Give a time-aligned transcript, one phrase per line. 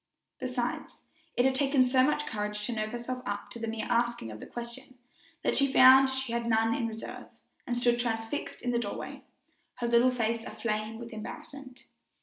[0.39, 0.97] Besides,
[1.37, 4.39] it had taken so much courage to nerve herself up to the mere asking of
[4.39, 4.97] the question,
[5.43, 7.27] that she found she had none in reserve,
[7.67, 9.21] and stood transfixed in the doorway,
[9.75, 11.83] her little face aflame with embarrassment.